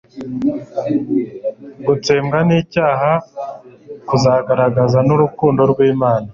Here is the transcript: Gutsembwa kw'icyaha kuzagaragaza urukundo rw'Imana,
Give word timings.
Gutsembwa 1.87 2.37
kw'icyaha 2.47 3.11
kuzagaragaza 4.07 4.97
urukundo 5.15 5.61
rw'Imana, 5.71 6.27